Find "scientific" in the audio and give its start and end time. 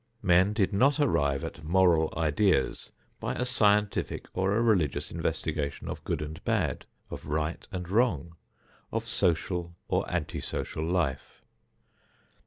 3.45-4.25